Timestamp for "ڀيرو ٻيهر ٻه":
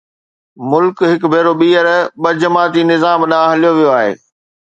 1.33-2.29